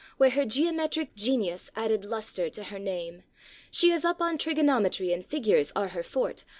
Where 0.17 0.31
her 0.31 0.45
geometric 0.45 1.13
genius 1.13 1.69
added 1.75 2.03
luster 2.05 2.49
to 2.49 2.63
her 2.63 2.79
name. 2.79 3.21
She 3.69 3.91
is 3.91 4.03
up 4.03 4.19
on 4.19 4.39
trigonometry, 4.39 5.13
and 5.13 5.23
fig 5.23 5.43
ures 5.45 5.71
arc 5.75 5.91
her 5.91 6.01
forte. 6.01 6.41